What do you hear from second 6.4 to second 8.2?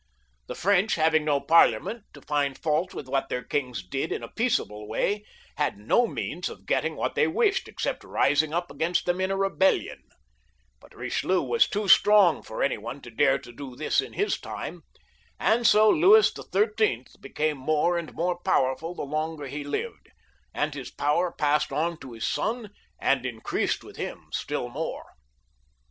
of getting what they wished except